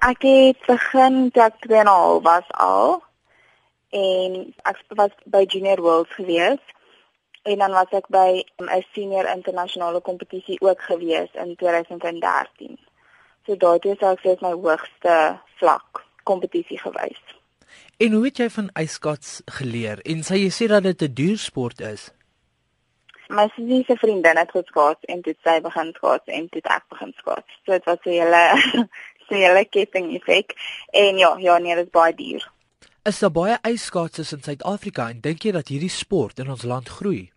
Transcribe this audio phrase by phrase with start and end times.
[0.00, 3.02] Ek het begin toe ek 2,5 was al
[3.92, 6.62] en ek was by Junior Worlds gewees
[7.42, 12.78] en dan was ek by 'n senior internasionale kompetisie ook gewees in 2013.
[13.46, 17.20] So daardie sou ek sê is my hoogste vlak kompetisie gewys.
[17.96, 20.00] En hoe het jy van ijskats geleer?
[20.00, 22.10] En sê jy sê dat dit 'n duur sport is?
[23.28, 27.12] My sussie se vriendin het geskaats en dit sy begin skaats en dit ek begin
[27.16, 27.50] skaats.
[27.64, 28.88] So dit was 'n hele
[29.30, 30.54] 'n hele ketting effek.
[30.90, 32.50] En ja, ja, nee, dit is baie duur.
[33.02, 36.88] Is daar baie ijskaatsers in Suid-Afrika en dink jy dat hierdie sport in ons land
[36.88, 37.30] groei?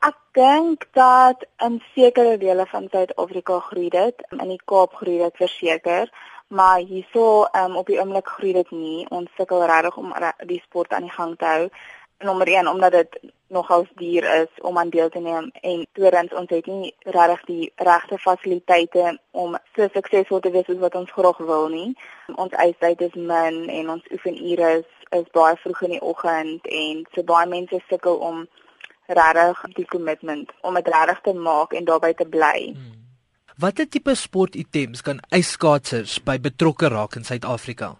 [0.00, 5.36] Ek dink dat in sekere dele van Suid-Afrika groei dit, in die Kaap groei dit
[5.36, 6.12] verseker,
[6.48, 9.06] maar hierso um, op die oomblik groei dit nie.
[9.08, 10.12] Ons sukkel regtig om
[10.46, 11.70] die sport aan die gang te hou
[12.18, 16.50] nommer 1 omdat dit nogals duur is om aan deel te neem en tweedens ons
[16.50, 21.38] het nie regtig die regte fasiliteite om so suksesvol te wees soos wat ons graag
[21.38, 21.94] wil nie.
[22.34, 27.04] Ons eistyd is min en ons oefenure is, is baie vroeg in die oggend en
[27.14, 28.46] so baie mense sukkel om
[29.06, 32.72] regtig die kommitment om dit regtig te maak en daarbey te bly.
[32.74, 32.96] Hmm.
[33.62, 37.94] Watter tipe sportitems kan ijskaatsers by betrokke raak in Suid-Afrika?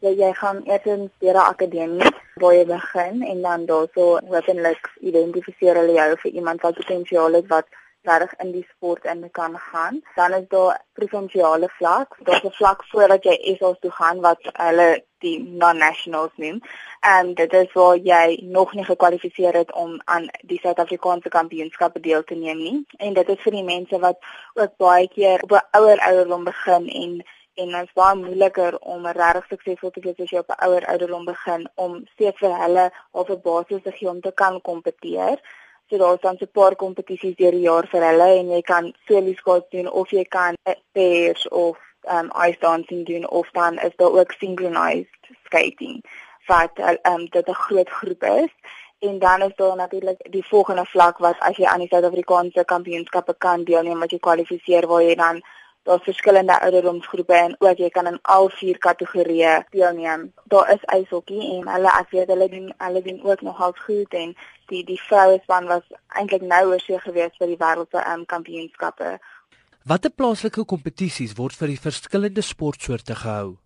[0.00, 5.74] Ja, jy gaan eers in die akademie waar jy begin en dan daarso hopelik identifiseer
[5.74, 7.66] hulle jou vir iemand wat potensiaal het wat
[8.02, 10.02] reg in die sport in kan gaan.
[10.14, 12.16] Dan is daar provinsiale vlak.
[12.24, 16.60] Daar's 'n vlak voordat jy ESOS toe gaan wat hulle die non-nationals noem.
[17.00, 22.24] En dit is waar jy nog nie gekwalifiseer het om aan die Suid-Afrikaanse kampioenskappe deel
[22.24, 22.86] te neem nie.
[22.96, 24.18] En dit is vir die mense wat
[24.54, 27.24] ook baie keer op 'n ouer ouderdom begin en
[27.60, 30.86] en dit is baie moeiliker om regtig suksesvol te wees as jy op 'n ouer
[30.92, 35.36] ouderdom begin om steeds vir hulle op 'n basis te gee om te kan kompeteer.
[35.88, 38.94] So daar's dan so 'n paar kompetisies deur die jaar vir hulle en jy kan
[39.06, 40.54] solo skaats doen of jy kan
[40.92, 41.76] pairs of
[42.16, 46.04] um ice dancing doen of dan is daar ook synchronized skating
[46.46, 46.72] wat
[47.12, 48.52] um dit 'n groot groep is.
[48.98, 53.34] En dan is daar natuurlik die volgende vlak wat as jy aan die Suid-Afrikaanse kampioenskappe
[53.38, 55.42] kan deelneem, wat jy kwalifiseer waar jy dan
[55.90, 60.28] daar's verskillende ouderdomsgroepe en ook jy kan in al vier kategorieë deelneem.
[60.52, 64.36] Daar is ijshokkie en hulle as jy hulle doen hulle doen ook nogal goed en
[64.70, 65.86] die die vroue span was
[66.20, 69.16] eintlik nou oor see gewees vir die wêreld se um, kampioenskappe.
[69.90, 73.56] Watter plaaslike kompetisies word vir die verskillende sportsoorte gehou?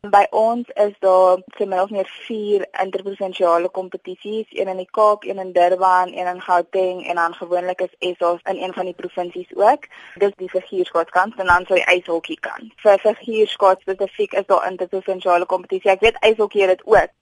[0.00, 5.52] By ons is daar ten minste vier interprovinsiale kompetisies, een in die Kaap, een in
[5.52, 9.84] Durban, een in Gauteng en dan gewoonlik is SA's in een van die provinsies ook.
[10.14, 12.72] Dis die figuurskaatskant en dan sou die ijshokkie kan.
[12.80, 15.90] Vir figuurskaats spesifiek is daar interprovinsiale kompetisie.
[15.90, 17.12] Ek weet ijshokkie het dit ook.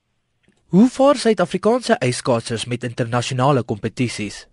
[0.68, 4.46] Hoe vaar Suid-Afrikaanse ijskaatsers met internasionale kompetisies?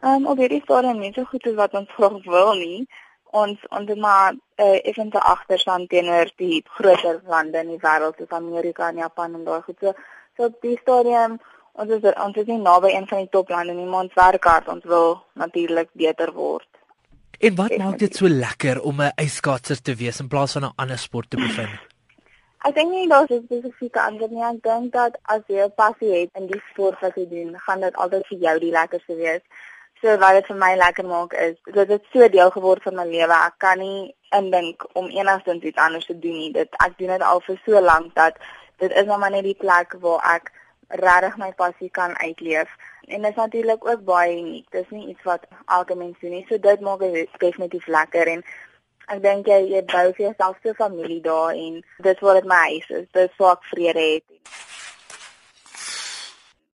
[0.00, 2.88] Ehm um, op hierdie stadium nie so goed as wat ons graag wil nie
[3.30, 8.34] ons ons het maar uh, effens agterstand teenoor die groter lande in die wêreld soos
[8.36, 9.78] Amerika en Japan en daai goed.
[9.80, 9.92] So,
[10.36, 11.38] so op die stadium
[11.78, 14.68] ons is ons is nie naby een van die toplande nie, maar ons werk hard.
[14.68, 16.68] Ons wil natuurlik beter word.
[17.38, 17.84] En wat Definitief.
[17.84, 21.30] maak dit so lekker om 'n ijskaatser te wees in plaas van 'n ander sport
[21.30, 21.78] te bevind?
[22.66, 24.42] Ek dink nie daar is spesifieke ander nie.
[24.42, 27.80] Ek dink dat as jy 'n passie het in die sport wat jy doen, gaan
[27.80, 29.40] dit altyd vir jou die lekkerste wees.
[30.00, 33.06] So wat dit vir my lekker maak is dat dit so deel geword van my
[33.08, 33.34] lewe.
[33.34, 36.52] Ek kan nie indink om enigsins iets anders te doen nie.
[36.54, 38.38] Dit ek doen dit al vir so lank dat
[38.78, 40.52] dit is nou maar net die plek waar ek
[41.02, 42.70] regtig my passie kan uitleef.
[43.08, 44.70] En dit is natuurlik ook baie uniek.
[44.70, 46.46] Dit is nie iets wat elke mens doen nie.
[46.48, 48.46] So dit maak dit definitief lekker en
[49.08, 52.50] ek dink jy jy bou vir jouself so 'n familie daar en dit wat dit
[52.54, 53.06] my huis is.
[53.12, 54.24] Dit swaak vrede het.